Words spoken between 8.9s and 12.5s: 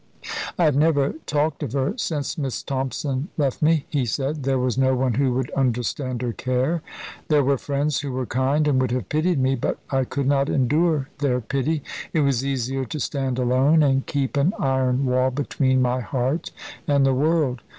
pitied me; but I could not endure their pity. It was